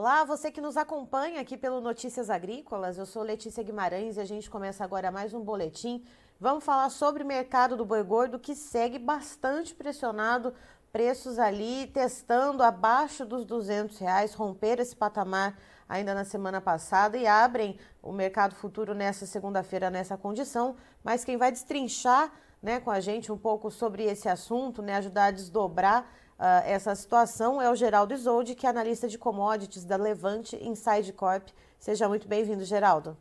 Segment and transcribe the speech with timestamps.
[0.00, 2.96] Olá, você que nos acompanha aqui pelo Notícias Agrícolas.
[2.96, 6.04] Eu sou Letícia Guimarães e a gente começa agora mais um boletim.
[6.38, 10.54] Vamos falar sobre o mercado do boi gordo que segue bastante pressionado,
[10.92, 15.58] preços ali testando abaixo dos 200 reais, romper esse patamar
[15.88, 20.76] ainda na semana passada e abrem o mercado futuro nessa segunda-feira nessa condição.
[21.02, 22.30] Mas quem vai destrinchar
[22.62, 26.08] né, com a gente um pouco sobre esse assunto, né, ajudar a desdobrar
[26.38, 31.12] uh, essa situação é o Geraldo Isolde, que é analista de commodities da Levante Inside
[31.12, 31.48] Corp.
[31.78, 33.16] Seja muito bem-vindo, Geraldo.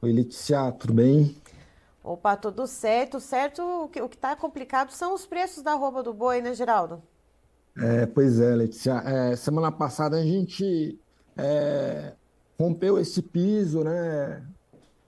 [0.00, 1.36] Oi, Letícia, tudo bem?
[2.02, 3.18] Opa, tudo certo.
[3.20, 7.02] Certo, o que está complicado são os preços da roupa do boi, né, Geraldo?
[7.76, 9.02] É, pois é, Letícia.
[9.04, 10.98] É, semana passada a gente
[11.36, 12.12] é,
[12.58, 14.42] rompeu esse piso, né,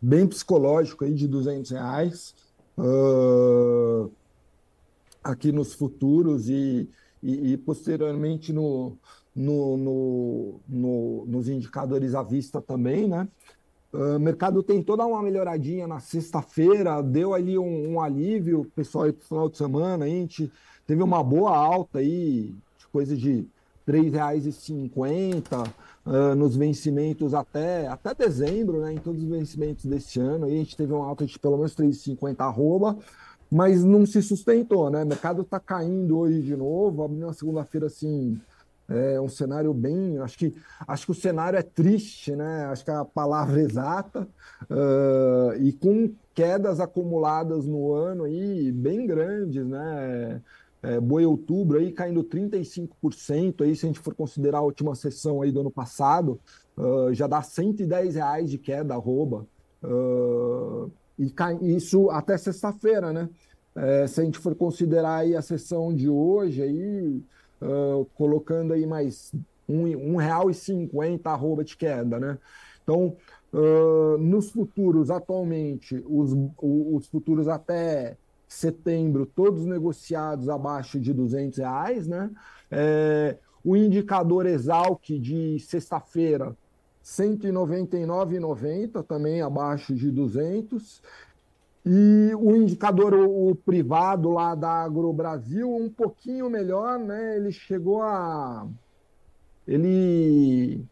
[0.01, 2.35] bem psicológico aí de 200 reais
[2.79, 4.11] uh,
[5.23, 6.89] aqui nos futuros e,
[7.23, 8.97] e, e posteriormente no,
[9.35, 13.29] no, no, no, nos indicadores à vista também, né?
[13.93, 19.05] O uh, mercado tentou dar uma melhoradinha na sexta-feira, deu ali um, um alívio, pessoal
[19.05, 20.51] aí pro final de semana, a gente
[20.87, 23.49] teve uma boa alta aí, de coisa de
[23.87, 25.69] R$ 3,50
[26.07, 28.93] uh, nos vencimentos até, até dezembro, né?
[28.93, 30.47] Em todos os vencimentos deste ano.
[30.47, 32.97] Aí a gente teve uma alta de pelo menos 3,50 arroba,
[33.51, 35.03] mas não se sustentou, né?
[35.03, 37.03] O mercado está caindo hoje de novo.
[37.03, 38.41] Abriu na segunda-feira assim.
[38.89, 40.19] É um cenário bem.
[40.19, 40.55] Acho que,
[40.87, 42.65] acho que o cenário é triste, né?
[42.67, 44.29] Acho que é a palavra exata.
[44.63, 50.41] Uh, e com quedas acumuladas no ano aí bem grandes, né?
[50.83, 55.43] é, boi outubro aí caindo 35%, aí se a gente for considerar a última sessão
[55.43, 56.41] aí do ano passado,
[56.77, 59.47] uh, já dá 110 reais de queda arroba.
[59.83, 63.29] Uh, e cai, isso até sexta-feira, né?
[63.77, 67.23] É, se a gente for considerar aí a sessão de hoje, aí,
[67.61, 69.31] uh, colocando aí mais
[69.69, 72.39] um, um real e cinquenta arroba de queda, né?
[72.83, 73.15] Então,
[73.53, 78.17] uh, nos futuros, atualmente, os, os futuros até
[78.49, 82.31] setembro, todos negociados abaixo de 200 reais, né?
[82.71, 86.57] É, o indicador Exalc de sexta-feira, R$
[87.11, 91.03] 199,90, também abaixo de 200.
[91.85, 97.37] E o indicador o, o privado lá da AgroBrasil, um pouquinho melhor, né?
[97.37, 98.67] Ele chegou a.
[99.67, 100.85] Ele,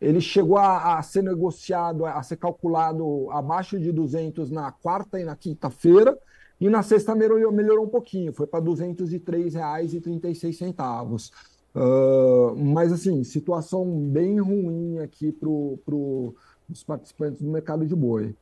[0.00, 5.24] ele chegou a, a ser negociado, a ser calculado abaixo de 200 na quarta e
[5.24, 6.18] na quinta-feira
[6.60, 11.30] e na sexta melhorou, melhorou um pouquinho, foi para R$ 203,36.
[11.74, 15.48] Uh, mas, assim, situação bem ruim aqui para
[15.84, 16.34] pro,
[16.70, 18.36] os participantes do mercado de boi.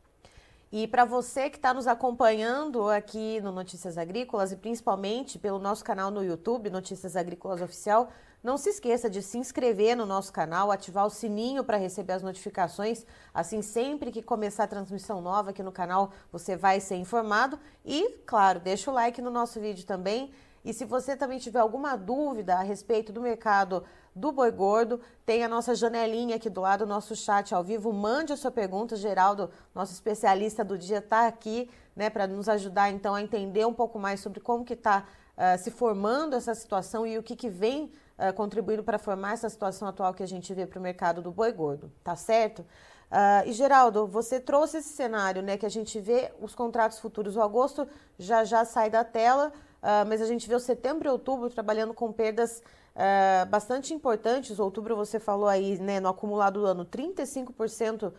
[0.71, 5.85] E para você que está nos acompanhando aqui no Notícias Agrícolas e principalmente pelo nosso
[5.85, 8.09] canal no YouTube, Notícias Agrícolas Oficial,
[8.43, 12.23] não se esqueça de se inscrever no nosso canal, ativar o sininho para receber as
[12.23, 13.05] notificações.
[13.33, 17.59] Assim, sempre que começar a transmissão nova aqui no canal, você vai ser informado.
[17.85, 20.33] E, claro, deixa o like no nosso vídeo também.
[20.65, 23.83] E se você também tiver alguma dúvida a respeito do mercado
[24.15, 27.93] do boi gordo, tem a nossa janelinha aqui do lado, o nosso chat ao vivo.
[27.93, 32.91] Mande a sua pergunta, Geraldo, nosso especialista do dia, está aqui, né, para nos ajudar
[32.91, 35.05] então a entender um pouco mais sobre como que está
[35.37, 39.49] uh, se formando essa situação e o que, que vem uh, contribuindo para formar essa
[39.49, 42.61] situação atual que a gente vê para o mercado do boi gordo, tá certo?
[42.61, 47.37] Uh, e Geraldo, você trouxe esse cenário, né, que a gente vê os contratos futuros.
[47.37, 47.87] O agosto
[48.19, 52.13] já já sai da tela, uh, mas a gente o setembro e outubro trabalhando com
[52.13, 52.63] perdas
[52.95, 54.59] uh, bastante importantes.
[54.59, 58.13] Outubro você falou aí, né, no acumulado do ano, 35%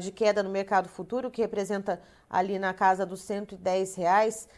[0.00, 4.48] de queda no mercado futuro, que representa ali na casa dos 110 reais.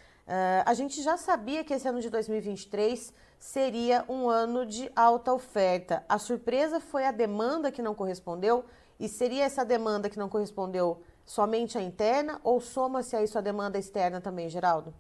[0.64, 6.02] a gente já sabia que esse ano de 2023 seria um ano de alta oferta.
[6.08, 8.64] A surpresa foi a demanda que não correspondeu,
[9.02, 13.41] e seria essa demanda que não correspondeu somente a interna ou soma-se a isso a
[13.41, 14.94] demanda externa também, Geraldo?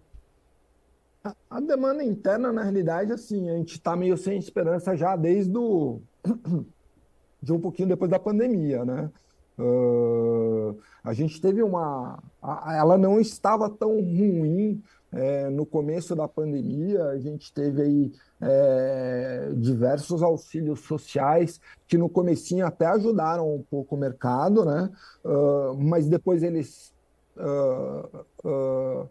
[1.48, 6.00] A, demanda interna, na realidade, assim, a gente está meio sem esperança já desde o,
[7.40, 9.10] de um pouquinho depois da pandemia, né?
[9.58, 12.18] Uh, a gente teve uma.
[12.66, 14.82] Ela não estava tão ruim
[15.12, 22.08] é, no começo da pandemia, a gente teve aí é, diversos auxílios sociais que no
[22.08, 24.90] comecinho até ajudaram um pouco o mercado, né?
[25.22, 26.92] Uh, mas depois eles
[27.36, 29.08] uh,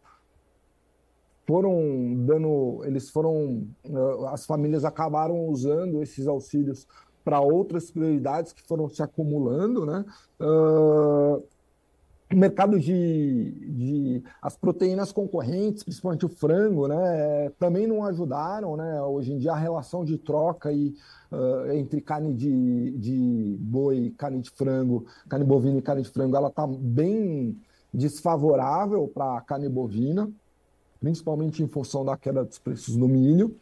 [1.45, 3.67] foram dando, eles foram,
[4.29, 6.87] as famílias acabaram usando esses auxílios
[7.23, 10.05] para outras prioridades que foram se acumulando, né?
[12.33, 19.01] o mercado de, de, as proteínas concorrentes, principalmente o frango, né, também não ajudaram, né?
[19.01, 20.93] Hoje em dia a relação de troca aí,
[21.31, 26.35] uh, entre carne de, de boi, carne de frango, carne bovina e carne de frango,
[26.35, 27.57] ela está bem
[27.93, 30.31] desfavorável para a carne bovina,
[31.01, 33.57] principalmente em função da queda dos preços do milho.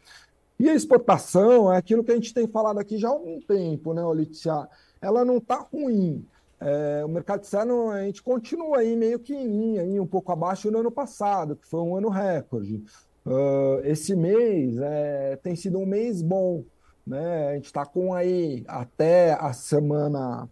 [0.58, 3.92] E a exportação é aquilo que a gente tem falado aqui já há algum tempo,
[3.92, 4.68] né, Letícia?
[5.00, 6.24] Ela não está ruim
[6.60, 10.30] é, o mercado externo, a gente continua aí meio que em linha, aí, um pouco
[10.30, 12.84] abaixo do ano passado, que foi um ano recorde.
[13.24, 16.62] Uh, esse mês é, tem sido um mês bom.
[17.06, 17.48] Né?
[17.48, 20.48] A gente está com aí, até a semana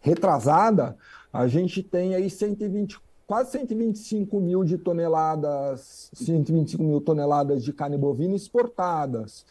[0.00, 0.96] retrasada,
[1.32, 3.00] a gente tem aí 120,
[3.30, 9.46] quase 125 mil de toneladas, 125 mil toneladas de carne bovina exportadas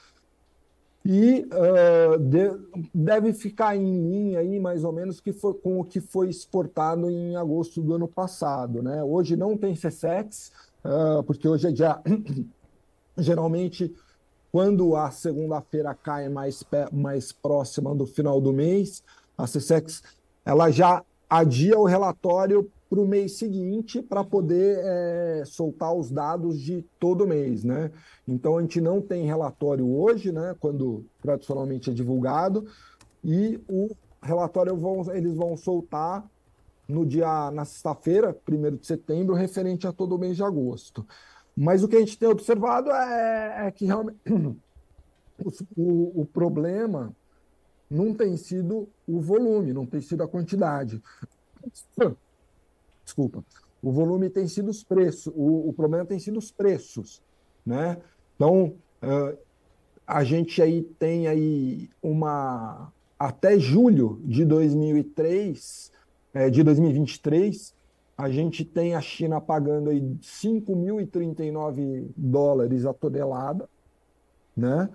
[1.06, 2.60] e uh, de,
[2.94, 7.10] deve ficar em linha aí mais ou menos que foi, com o que foi exportado
[7.10, 8.84] em agosto do ano passado.
[8.84, 9.02] Né?
[9.02, 10.52] Hoje não tem CSEX,
[10.84, 12.02] uh, porque hoje é dia.
[13.18, 13.96] Geralmente,
[14.52, 19.02] quando a segunda-feira cai mais, mais próxima do final do mês,
[19.38, 20.04] a CSEX
[20.44, 26.60] ela já adia o relatório para o mês seguinte para poder é, soltar os dados
[26.60, 27.92] de todo mês, né?
[28.28, 30.56] Então a gente não tem relatório hoje, né?
[30.60, 32.66] Quando tradicionalmente é divulgado
[33.24, 33.90] e o
[34.22, 36.28] relatório vão, eles vão soltar
[36.88, 41.06] no dia na sexta-feira, 1 de setembro, referente a todo o mês de agosto.
[41.56, 44.18] Mas o que a gente tem observado é, é que realmente
[45.78, 47.16] o, o problema
[47.88, 51.02] não tem sido o volume, não tem sido a quantidade
[53.10, 53.44] desculpa,
[53.82, 57.22] o volume tem sido os preços, o, o problema tem sido os preços,
[57.66, 57.98] né?
[58.36, 59.38] Então, uh,
[60.06, 65.92] a gente aí tem aí uma até julho de 2003,
[66.34, 67.76] é, de 2023,
[68.18, 73.68] a gente tem a China pagando aí 5.039 dólares a tonelada,
[74.56, 74.90] né?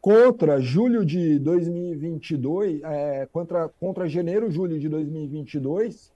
[0.00, 6.15] Contra julho de 2022, é, contra, contra janeiro, julho de 2022,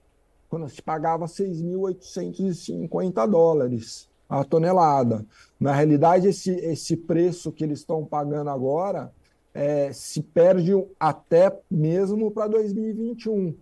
[0.50, 5.25] quando se pagava 6.850 dólares a tonelada.
[5.58, 9.12] Na realidade, esse, esse preço que eles estão pagando agora
[9.55, 13.55] é, se perde até mesmo para 2021,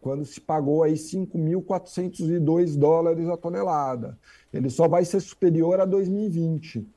[0.00, 4.18] quando se pagou aí 5.402 dólares a tonelada.
[4.52, 6.88] Ele só vai ser superior a 2020.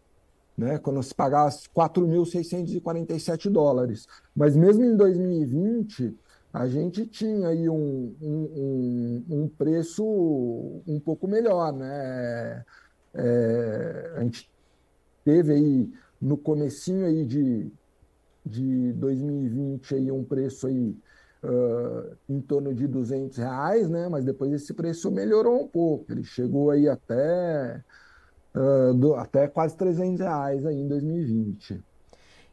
[0.56, 4.06] Né, quando se pagasse 4.647 dólares.
[4.36, 6.16] Mas mesmo em 2020,
[6.54, 10.06] a gente tinha aí um, um, um, preço
[10.88, 12.64] um pouco melhor, né?
[13.16, 14.52] É, a gente
[15.26, 15.92] teve aí
[16.22, 17.72] no comecinho aí de,
[18.46, 20.96] de 2020 aí um preço aí
[21.44, 24.08] uh, em torno de 200 reais, né?
[24.08, 27.84] Mas depois esse preço melhorou um pouco, ele chegou aí até,
[28.56, 31.84] uh, do, até quase 300 reais aí em 2020.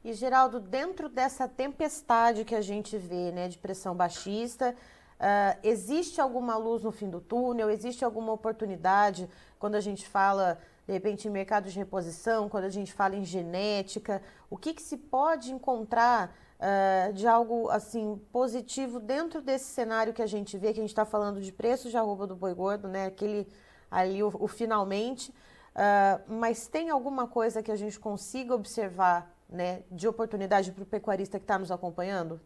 [0.02, 4.74] E, Geraldo, dentro dessa tempestade que a gente vê, né, de pressão baixista,
[5.18, 7.68] uh, existe alguma luz no fim do túnel?
[7.68, 12.70] Existe alguma oportunidade quando a gente fala, de repente, em mercado de reposição, quando a
[12.70, 14.22] gente fala em genética?
[14.48, 20.22] O que, que se pode encontrar uh, de algo assim positivo dentro desse cenário que
[20.22, 22.88] a gente vê, que a gente está falando de preço de arroba do boi gordo,
[22.88, 23.04] né?
[23.04, 23.46] Aquele
[23.90, 25.30] ali, o, o finalmente.
[25.30, 30.86] Uh, mas tem alguma coisa que a gente consiga observar né, de oportunidade para o
[30.86, 32.40] pecuarista que está nos acompanhando?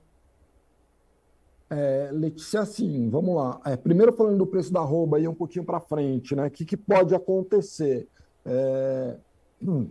[1.71, 3.61] É, Letícia, assim, vamos lá.
[3.65, 6.47] É, primeiro falando do preço da arroba aí um pouquinho para frente, né?
[6.47, 8.07] O que, que, pode acontecer?
[8.45, 9.17] É...
[9.63, 9.89] Hum.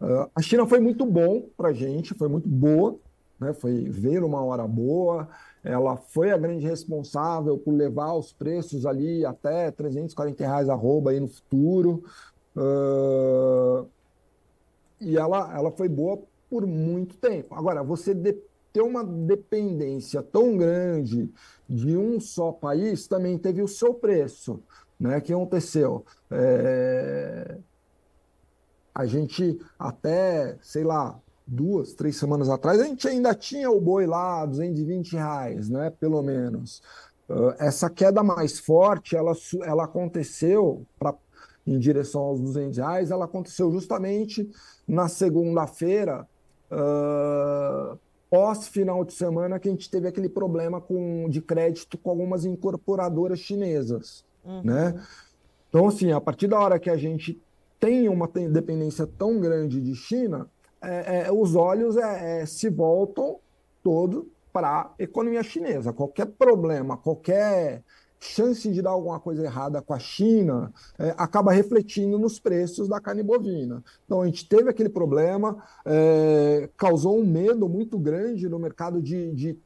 [0.00, 2.96] Uh, a China foi muito bom para a gente, foi muito boa,
[3.38, 3.54] né?
[3.54, 5.28] Foi ver uma hora boa.
[5.62, 11.20] Ela foi a grande responsável por levar os preços ali até 340 reais arroba aí
[11.20, 12.02] no futuro.
[12.56, 13.86] Uh,
[15.02, 17.54] e ela, ela foi boa por muito tempo.
[17.54, 18.14] Agora, você
[18.72, 21.30] ter uma dependência tão grande
[21.68, 24.62] de um só país também teve o seu preço.
[24.98, 25.18] Né?
[25.18, 26.04] O que aconteceu?
[26.30, 27.56] É...
[28.94, 34.06] A gente até, sei lá, duas, três semanas atrás, a gente ainda tinha o boi
[34.06, 35.90] lá, 220 reais, né?
[35.90, 36.82] pelo menos.
[37.28, 39.32] Uh, essa queda mais forte, ela,
[39.62, 41.14] ela aconteceu para
[41.66, 44.48] em direção aos 200 reais, ela aconteceu justamente
[44.86, 46.26] na segunda-feira,
[46.70, 52.10] uh, pós final de semana, que a gente teve aquele problema com, de crédito com
[52.10, 54.62] algumas incorporadoras chinesas, uhum.
[54.62, 55.00] né?
[55.68, 57.40] Então, assim, a partir da hora que a gente
[57.80, 60.48] tem uma dependência tão grande de China,
[60.80, 63.38] é, é, os olhos é, é se voltam
[63.82, 65.92] todos para a economia chinesa.
[65.92, 67.82] Qualquer problema, qualquer
[68.22, 73.00] chance de dar alguma coisa errada com a China é, acaba refletindo nos preços da
[73.00, 73.82] carne bovina.
[74.04, 79.32] Então a gente teve aquele problema, é, causou um medo muito grande no mercado de,
[79.32, 79.58] de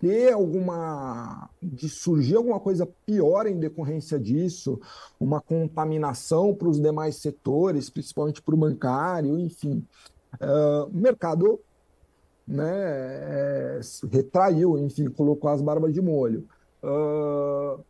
[0.00, 1.50] ter alguma.
[1.60, 4.80] de surgir alguma coisa pior em decorrência disso,
[5.18, 9.84] uma contaminação para os demais setores, principalmente para o bancário, enfim.
[10.34, 11.60] Uh, mercado
[12.46, 13.80] né, é,
[14.10, 16.46] retraiu, enfim, colocou as barbas de molho.
[16.82, 17.82] Uh,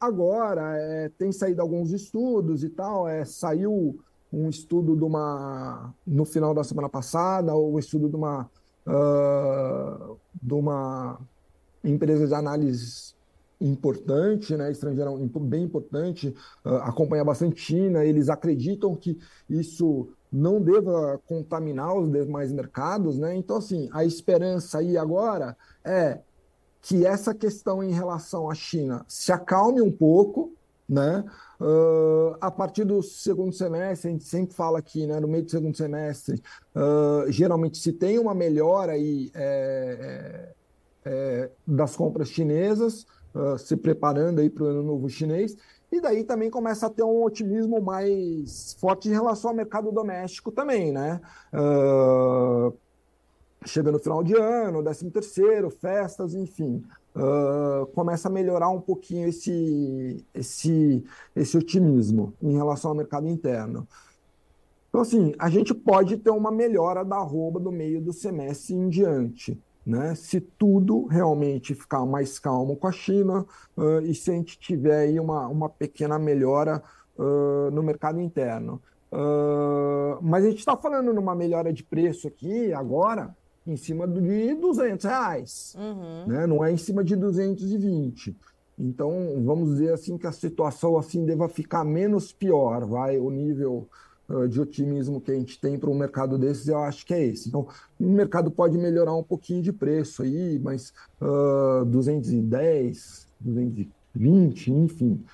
[0.00, 4.00] agora, é, tem saído alguns estudos e tal, é, saiu
[4.32, 8.48] um estudo de uma, no final da semana passada, o um estudo de uma,
[8.86, 11.18] uh, de uma
[11.84, 13.14] empresa de análise
[13.60, 21.20] importante, né, estrangeira bem importante, uh, acompanha bastante China, eles acreditam que isso não deva
[21.26, 23.34] contaminar os demais mercados, né?
[23.34, 26.20] Então, assim, a esperança aí agora é
[26.82, 30.52] que essa questão em relação à China se acalme um pouco,
[30.88, 31.24] né?
[31.60, 35.20] Uh, a partir do segundo semestre, a gente sempre fala aqui, né?
[35.20, 36.42] No meio do segundo semestre,
[36.74, 40.54] uh, geralmente se tem uma melhora aí é,
[41.04, 45.56] é, é, das compras chinesas, uh, se preparando aí para o ano novo chinês,
[45.92, 50.50] e daí também começa a ter um otimismo mais forte em relação ao mercado doméstico
[50.50, 51.20] também, né?
[53.64, 56.82] Chega no final de ano, 13 terceiro, festas, enfim.
[57.14, 61.04] Uh, começa a melhorar um pouquinho esse, esse,
[61.36, 63.86] esse otimismo em relação ao mercado interno.
[64.88, 68.88] Então, assim, a gente pode ter uma melhora da arroba do meio do semestre em
[68.88, 70.14] diante né?
[70.14, 75.00] Se tudo realmente ficar mais calmo com a China uh, e se a gente tiver
[75.00, 76.82] aí uma, uma pequena melhora
[77.18, 78.80] uh, no mercado interno.
[79.12, 83.36] Uh, mas a gente está falando numa melhora de preço aqui agora
[83.66, 86.26] em cima de 200 reais, uhum.
[86.26, 86.46] né?
[86.46, 88.36] não é em cima de 220.
[88.78, 89.12] Então,
[89.44, 93.88] vamos dizer assim que a situação assim deva ficar menos pior, vai o nível
[94.48, 97.48] de otimismo que a gente tem para um mercado desses, eu acho que é esse.
[97.48, 97.66] Então,
[97.98, 105.24] o mercado pode melhorar um pouquinho de preço aí, mas uh, 210, 220, enfim.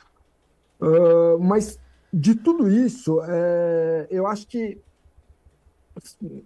[0.81, 1.79] Uh, mas
[2.13, 4.79] de tudo isso, é, eu acho que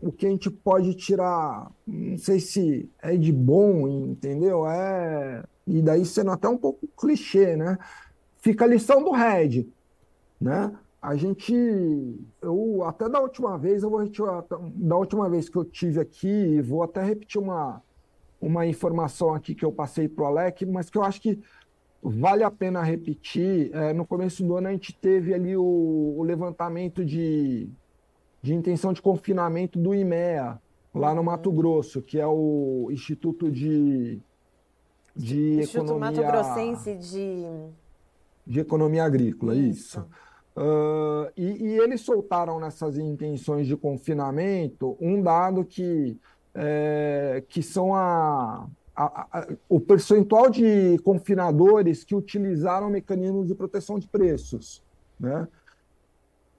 [0.00, 4.66] o que a gente pode tirar, não sei se é de bom, entendeu?
[4.66, 7.78] É, e daí sendo até um pouco clichê, né?
[8.38, 9.66] Fica a lição do Red,
[10.40, 10.73] né?
[11.00, 11.54] a gente,
[12.42, 16.61] eu até da última vez, eu vou retirar, da última vez que eu tive aqui,
[16.61, 17.83] vou até repetir uma,
[18.40, 21.40] uma informação aqui que eu passei para o Alec, mas que eu acho que
[22.02, 23.75] vale a pena repetir.
[23.75, 27.71] É, no começo do ano a gente teve ali o, o, levantamento de,
[28.42, 30.59] de intenção de confinamento do IMEA,
[30.94, 34.20] lá no Mato Grosso, que é o Instituto de,
[35.14, 36.23] de Instituto Economia...
[36.23, 37.44] Mato Grossense de...
[38.47, 40.00] De Economia Agrícola, isso.
[40.00, 40.06] isso.
[40.56, 46.18] Uh, e, e, eles soltaram nessas intenções de confinamento um dado que,
[46.52, 48.66] é, que são a,
[48.97, 54.82] a, a, o percentual de confinadores que utilizaram mecanismos de proteção de preços,
[55.18, 55.47] né?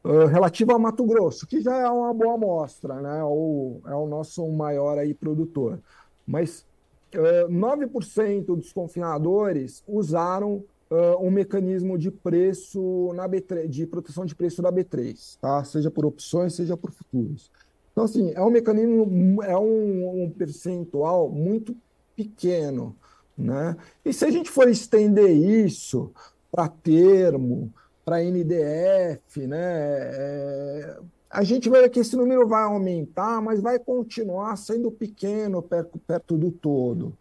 [0.03, 3.23] Uh, relativo a Mato Grosso, que já é uma boa amostra, né?
[3.23, 5.79] O, é o nosso maior aí produtor.
[6.25, 6.65] Mas
[7.13, 14.33] uh, 9% dos confinadores usaram uh, um mecanismo de preço na B3, de proteção de
[14.33, 15.63] preço da B3, tá?
[15.63, 17.51] Seja por opções, seja por futuros.
[17.91, 21.75] Então, assim, é um mecanismo, é um, um percentual muito
[22.15, 22.95] pequeno,
[23.37, 23.75] né?
[24.03, 26.11] E se a gente for estender isso
[26.51, 27.71] para termo,
[28.03, 29.59] para NDF, né?
[29.59, 35.97] É, a gente ver que esse número vai aumentar, mas vai continuar sendo pequeno perto,
[35.99, 37.17] perto do todo.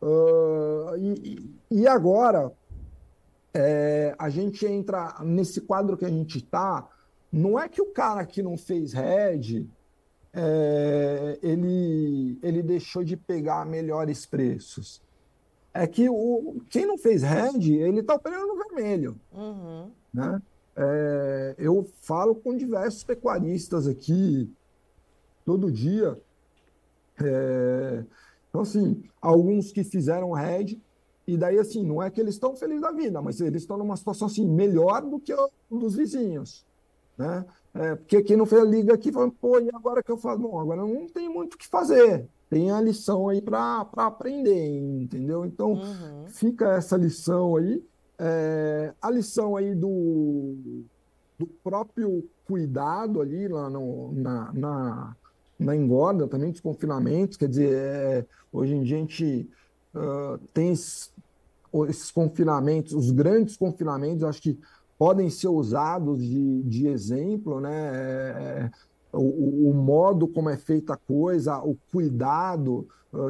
[0.00, 2.52] Uh, e, e agora,
[3.52, 6.88] é, a gente entra nesse quadro que a gente está.
[7.30, 9.68] Não é que o cara que não fez head
[10.32, 15.00] é, ele, ele deixou de pegar melhores preços.
[15.72, 19.16] É que o, quem não fez head, ele está operando no vermelho.
[19.32, 19.90] Uhum.
[20.14, 20.40] Né?
[20.76, 24.48] É, eu falo com diversos pecuaristas aqui
[25.44, 26.16] todo dia.
[27.20, 28.04] É,
[28.48, 30.80] então, assim, alguns que fizeram head
[31.26, 33.96] e daí, assim, não é que eles estão felizes da vida, mas eles estão numa
[33.96, 35.34] situação assim, melhor do que
[35.70, 36.64] um dos vizinhos.
[37.16, 37.44] Né?
[37.72, 40.38] É, porque quem não fez a liga aqui falando, pô, e agora que eu faço?
[40.40, 42.28] Bom, agora não tem muito o que fazer.
[42.50, 44.68] Tem a lição aí para aprender,
[45.02, 45.44] entendeu?
[45.44, 46.26] Então, uhum.
[46.28, 47.82] fica essa lição aí.
[48.18, 50.54] É, a lição aí do,
[51.38, 55.16] do próprio cuidado ali lá no, na, na,
[55.58, 57.36] na engorda também, dos confinamentos.
[57.36, 59.48] Quer dizer, é, hoje em dia a gente
[59.94, 64.58] uh, tem esses confinamentos, os grandes confinamentos, acho que
[64.98, 67.72] podem ser usados de, de exemplo, né?
[67.72, 68.70] É,
[69.12, 72.88] o, o, modo como é feita a coisa, o cuidado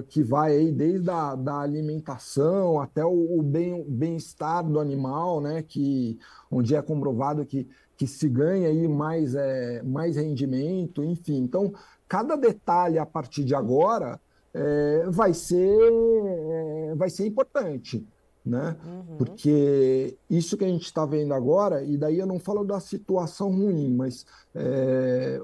[0.08, 5.62] que vai aí desde a da alimentação até o, o bem, bem-estar do animal, né?
[5.62, 6.18] Que,
[6.50, 11.38] onde é comprovado que, que se ganha aí mais, é, mais rendimento, enfim.
[11.38, 11.72] Então,
[12.08, 14.20] cada detalhe a partir de agora
[14.52, 18.06] é, vai, ser, é, vai ser importante
[18.44, 18.76] né?
[18.84, 19.16] Uhum.
[19.16, 23.50] Porque isso que a gente está vendo agora, e daí eu não falo da situação
[23.50, 25.40] ruim, mas é,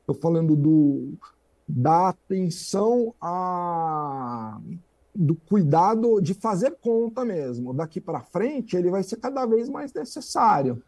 [0.00, 1.12] estou falando do,
[1.68, 4.58] da atenção a
[5.14, 7.72] do cuidado de fazer conta mesmo.
[7.72, 10.82] Daqui para frente, ele vai ser cada vez mais necessário,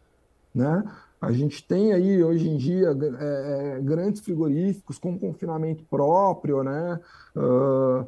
[0.55, 0.85] né?
[1.21, 7.01] A gente tem aí hoje em dia é, é grandes frigoríficos com confinamento próprio, né?
[7.35, 8.07] Uh,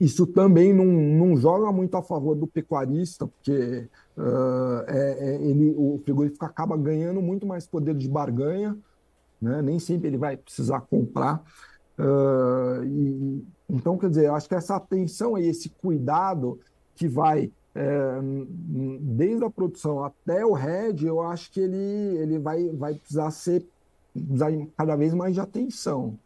[0.00, 5.74] isso também não, não joga muito a favor do pecuarista, porque uh, é, é, ele,
[5.76, 8.76] o frigorífico acaba ganhando muito mais poder de barganha,
[9.42, 9.60] né?
[9.60, 11.42] nem sempre ele vai precisar comprar.
[11.98, 16.58] Uh, e, então, quer dizer, eu acho que essa atenção e esse cuidado
[16.94, 18.18] que vai é,
[19.00, 21.76] desde a produção até o head, eu acho que ele,
[22.18, 23.66] ele vai, vai precisar ser
[24.12, 26.18] precisar cada vez mais de atenção.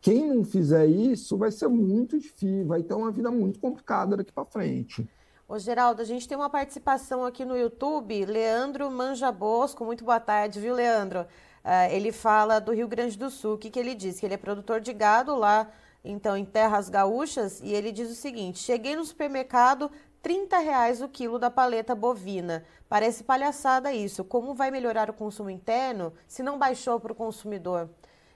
[0.00, 4.30] Quem não fizer isso vai ser muito difícil, vai ter uma vida muito complicada daqui
[4.32, 5.08] para frente.
[5.48, 10.20] Ô, Geraldo, a gente tem uma participação aqui no YouTube, Leandro Manja Bosco, muito boa
[10.20, 11.26] tarde, viu, Leandro?
[11.64, 14.20] Uh, ele fala do Rio Grande do Sul, o que, que ele diz?
[14.20, 15.70] Que ele é produtor de gado lá,
[16.04, 19.90] então, em terras gaúchas, e ele diz o seguinte, cheguei no supermercado,
[20.20, 22.64] 30 reais o quilo da paleta bovina.
[22.88, 24.24] Parece palhaçada isso.
[24.24, 27.88] Como vai melhorar o consumo interno se não baixou para o consumidor?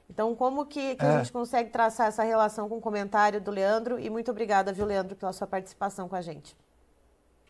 [0.09, 1.09] Então, como que, que é.
[1.09, 3.99] a gente consegue traçar essa relação com o comentário do Leandro?
[3.99, 6.57] E muito obrigada, viu, Leandro, pela sua participação com a gente.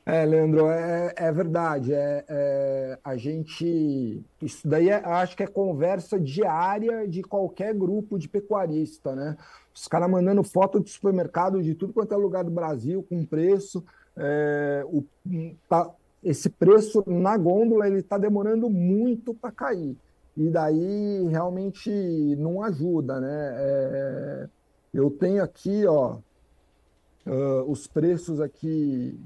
[0.09, 1.93] É, Leandro, é, é verdade.
[1.93, 4.25] É, é, a gente.
[4.41, 9.37] Isso daí é, acho que é conversa diária de qualquer grupo de pecuarista, né?
[9.75, 13.85] Os caras mandando foto de supermercado de tudo quanto é lugar do Brasil, com preço.
[14.17, 15.05] É, o,
[15.69, 15.91] tá,
[16.25, 19.95] esse preço na gôndola ele está demorando muito para cair
[20.35, 21.91] e daí realmente
[22.37, 23.55] não ajuda, né?
[23.59, 24.49] É,
[24.95, 26.17] eu tenho aqui, ó,
[27.27, 29.21] uh, os preços aqui.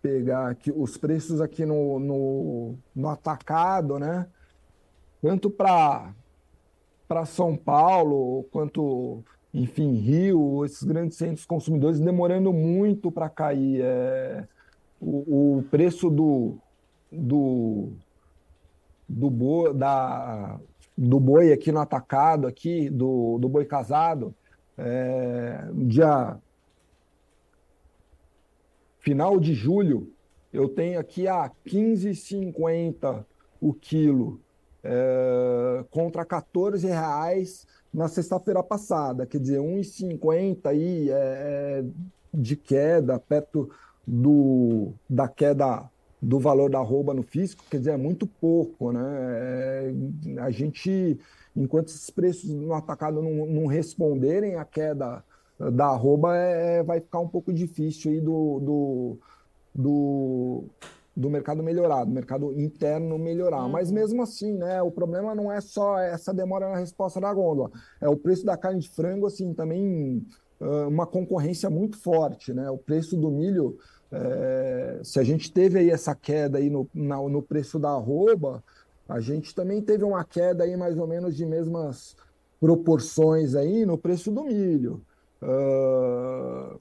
[0.00, 4.26] Pegar aqui os preços aqui no, no, no atacado, né?
[5.20, 6.12] Tanto para
[7.06, 13.80] para São Paulo quanto enfim Rio, esses grandes centros consumidores demorando muito para cair.
[13.82, 14.46] É,
[15.00, 16.58] o, o preço do
[17.10, 17.92] do,
[19.08, 20.60] do, boi, da,
[20.96, 24.34] do boi aqui no atacado, aqui, do, do boi casado,
[24.76, 26.36] é, dia
[29.08, 30.12] final de julho,
[30.52, 33.24] eu tenho aqui a 15,50
[33.58, 34.38] o quilo,
[34.84, 41.84] é, contra 14 reais na sexta-feira passada, quer dizer, 1,50 aí é, é,
[42.34, 43.70] de queda, perto
[44.06, 45.90] do, da queda
[46.20, 49.00] do valor da arroba no físico, quer dizer, é muito pouco, né?
[49.00, 49.92] É,
[50.42, 51.18] a gente,
[51.56, 55.24] enquanto esses preços no atacado não, não responderem à queda
[55.58, 59.18] da arroba, é, vai ficar um pouco difícil aí do, do,
[59.74, 60.64] do,
[61.16, 63.64] do mercado melhorar, do mercado interno melhorar.
[63.64, 63.70] Uhum.
[63.70, 67.70] Mas mesmo assim, né, o problema não é só essa demora na resposta da gôndola,
[68.00, 70.24] é o preço da carne de frango, assim, também
[70.88, 72.68] uma concorrência muito forte, né?
[72.68, 73.78] O preço do milho
[74.10, 78.62] é, se a gente teve aí essa queda aí no, na, no preço da arroba,
[79.08, 82.16] a gente também teve uma queda aí mais ou menos de mesmas
[82.60, 85.02] proporções aí no preço do milho.
[85.42, 86.80] Uh,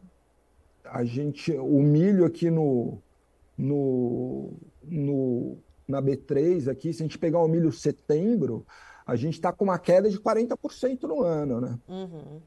[0.83, 2.97] a gente, o milho aqui no,
[3.57, 8.65] no, no, na B3 aqui, se a gente pegar o milho setembro,
[9.05, 11.79] a gente está com uma queda de 40% no ano, né?
[11.87, 12.41] Uhum.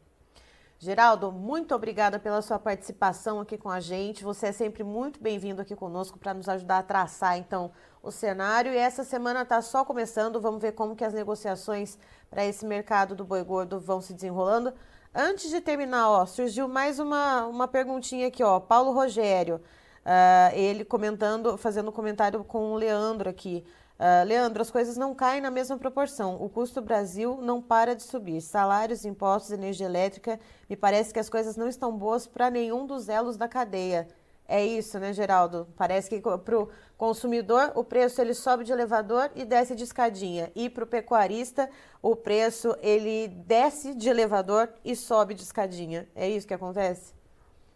[0.83, 4.25] Geraldo, muito obrigada pela sua participação aqui com a gente.
[4.25, 7.71] Você é sempre muito bem-vindo aqui conosco para nos ajudar a traçar, então,
[8.03, 8.73] o cenário.
[8.73, 10.41] E essa semana está só começando.
[10.41, 11.99] Vamos ver como que as negociações
[12.31, 14.73] para esse mercado do boi gordo vão se desenrolando.
[15.15, 18.61] Antes de terminar, ó, surgiu mais uma, uma perguntinha aqui, ó.
[18.61, 23.65] Paulo Rogério, uh, ele comentando, fazendo comentário com o Leandro aqui.
[23.99, 26.41] Uh, Leandro, as coisas não caem na mesma proporção.
[26.41, 28.41] O custo Brasil não para de subir.
[28.41, 30.39] Salários, impostos, energia elétrica.
[30.69, 34.07] Me parece que as coisas não estão boas para nenhum dos elos da cadeia.
[34.47, 35.69] É isso, né, Geraldo?
[35.77, 36.69] Parece que para o
[37.01, 40.53] consumidor o preço ele sobe de elevador e desce de escadinha.
[40.55, 41.71] E para o pecuarista
[42.03, 46.07] o preço ele desce de elevador e sobe de escadinha.
[46.15, 47.15] É isso que acontece?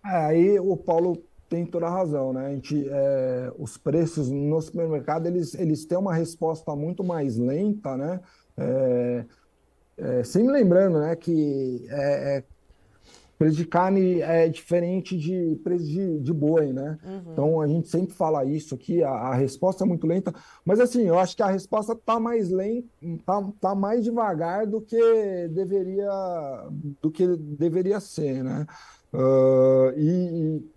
[0.05, 2.49] É, aí o Paulo tem toda a razão, né?
[2.49, 7.97] A gente, é, os preços no supermercado eles, eles têm uma resposta muito mais lenta,
[7.97, 8.21] né?
[8.59, 9.25] É,
[9.97, 12.45] é, sempre lembrando, né, que é, é
[13.45, 16.99] Preço de carne é diferente de preço de, de boi, né?
[17.05, 17.23] Uhum.
[17.31, 20.33] Então a gente sempre fala isso aqui, a, a, resposta é muito lenta,
[20.65, 22.89] mas assim, eu acho que a resposta está mais lenta,
[23.27, 24.97] tá, tá mais devagar do que
[25.49, 26.11] deveria
[27.03, 28.67] do que deveria ser, né?
[29.13, 30.71] Uh, e,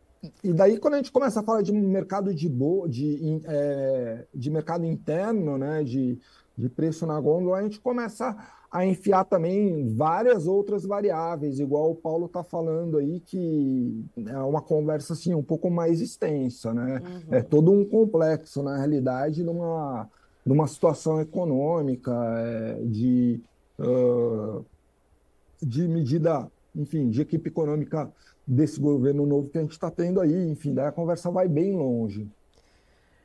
[0.43, 4.51] e daí quando a gente começa a falar de mercado de bo, de, é, de
[4.51, 5.85] mercado interno, né?
[5.85, 6.19] De,
[6.57, 8.35] de preço na gôndola, a gente começa
[8.71, 14.61] a enfiar também várias outras variáveis, igual o Paulo está falando aí, que é uma
[14.61, 17.01] conversa assim um pouco mais extensa, né?
[17.01, 17.21] Uhum.
[17.35, 20.09] É todo um complexo, na realidade, numa,
[20.45, 23.39] numa situação econômica, é, de,
[23.79, 24.65] uh,
[25.61, 28.11] de medida, enfim, de equipe econômica
[28.45, 31.75] desse governo novo que a gente está tendo aí, enfim, daí a conversa vai bem
[31.75, 32.27] longe.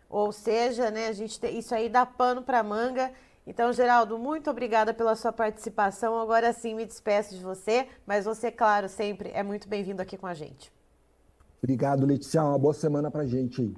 [0.09, 3.11] Ou seja, né, a gente tem, isso aí dá pano para manga
[3.47, 6.19] então, Geraldo, muito obrigada pela sua participação.
[6.21, 10.27] Agora sim me despeço de você, mas você, claro, sempre é muito bem-vindo aqui com
[10.27, 10.73] a gente.
[11.61, 12.43] Obrigado, Letícia.
[12.43, 13.75] Uma boa semana para a gente.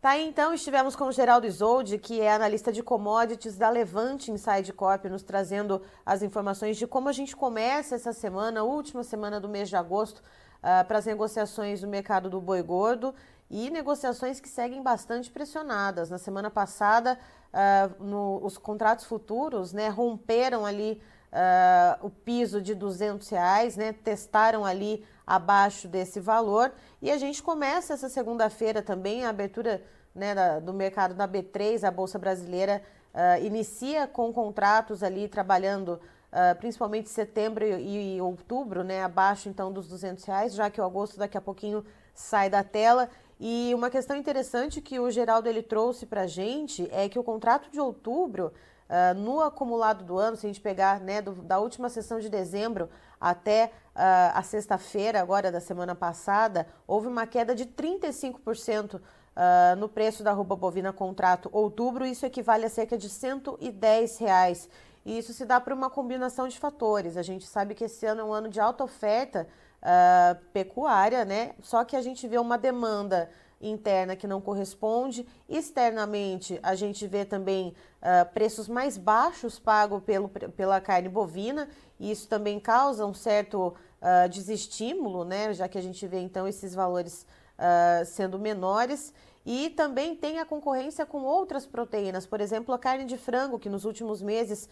[0.00, 4.30] Tá aí, então, estivemos com o Geraldo Isolde, que é analista de commodities da Levante
[4.30, 9.40] Inside Corp, nos trazendo as informações de como a gente começa essa semana, última semana
[9.40, 13.12] do mês de agosto, uh, para as negociações do mercado do boi gordo
[13.50, 16.10] e negociações que seguem bastante pressionadas.
[16.10, 17.18] Na semana passada,
[17.52, 21.00] uh, no, os contratos futuros né, romperam ali
[21.32, 26.72] uh, o piso de 200 reais, né, testaram ali abaixo desse valor.
[27.00, 29.82] E a gente começa essa segunda-feira também a abertura
[30.14, 32.82] né, da, do mercado da B3, a Bolsa Brasileira,
[33.14, 39.72] uh, inicia com contratos ali trabalhando Uh, principalmente setembro e, e, outubro, né, abaixo então
[39.72, 41.82] dos 200 reais, já que o agosto daqui a pouquinho
[42.12, 43.08] sai da tela.
[43.40, 47.22] E uma questão interessante que o Geraldo ele trouxe para a gente é que o
[47.22, 48.52] contrato de outubro,
[48.88, 52.28] uh, no acumulado do ano, se a gente pegar né, do, da última sessão de
[52.28, 58.96] dezembro até uh, a sexta-feira, agora da semana passada, houve uma queda de 35%.
[58.96, 59.00] Uh,
[59.40, 64.68] ah, no preço da roupa bovina contrato outubro, isso equivale a cerca de 110 reais.
[65.06, 67.16] E isso se dá por uma combinação de fatores.
[67.16, 69.46] A gente sabe que esse ano é um ano de alta oferta
[69.82, 71.52] uh, pecuária, né?
[71.60, 73.28] Só que a gente vê uma demanda
[73.60, 75.26] interna que não corresponde.
[75.48, 82.10] Externamente, a gente vê também uh, preços mais baixos pagos pelo, pela carne bovina, e
[82.10, 85.52] isso também causa um certo uh, desestímulo, né?
[85.52, 87.26] Já que a gente vê então esses valores
[87.58, 89.12] uh, sendo menores.
[89.46, 93.70] E também tem a concorrência com outras proteínas, por exemplo, a carne de frango, que
[93.70, 94.68] nos últimos meses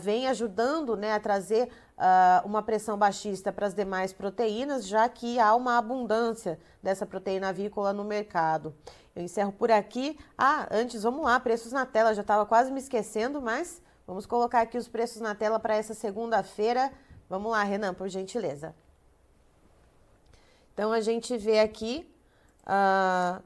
[0.00, 5.38] vem ajudando né, a trazer uh, uma pressão baixista para as demais proteínas, já que
[5.38, 8.74] há uma abundância dessa proteína avícola no mercado.
[9.14, 10.18] Eu encerro por aqui.
[10.36, 14.60] Ah, antes, vamos lá, preços na tela, já estava quase me esquecendo, mas vamos colocar
[14.60, 16.92] aqui os preços na tela para essa segunda-feira.
[17.28, 18.74] Vamos lá, Renan, por gentileza.
[20.72, 22.08] Então, a gente vê aqui.
[22.64, 23.42] Uh,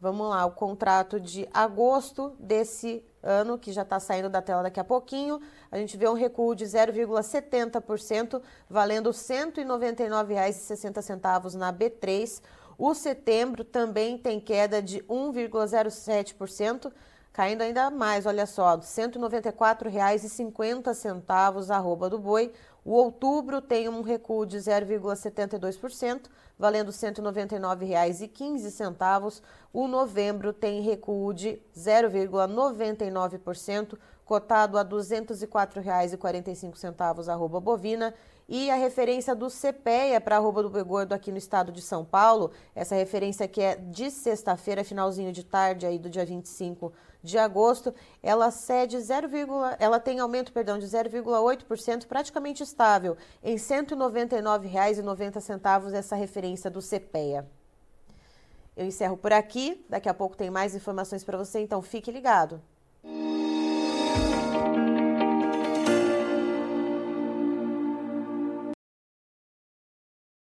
[0.00, 4.80] Vamos lá, o contrato de agosto desse ano, que já está saindo da tela daqui
[4.80, 12.42] a pouquinho, a gente vê um recuo de 0,70%, valendo R$ 199,60 na B3.
[12.78, 16.90] O setembro também tem queda de 1,07%,
[17.32, 22.52] caindo ainda mais, olha só, R$ 194,50 arroba do boi.
[22.84, 26.26] O outubro tem um recuo de 0,72%,
[26.58, 29.42] valendo R$ 199,15.
[29.72, 38.12] O novembro tem recuo de 0,99%, cotado a R$ 204,45 arroba bovina.
[38.48, 42.50] E a referência do CPEA para arroba do Boi aqui no estado de São Paulo,
[42.74, 47.94] essa referência que é de sexta-feira, finalzinho de tarde aí do dia 25 de agosto,
[48.22, 49.30] ela cede 0,
[49.78, 57.46] ela tem aumento, perdão, de 0,8%, praticamente estável, em R$ 199,90 essa referência do CPEA.
[58.76, 62.60] Eu encerro por aqui, daqui a pouco tem mais informações para você, então fique ligado.